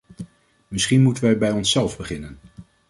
[0.67, 2.39] Misschien moeten wij bij onszelf beginnen.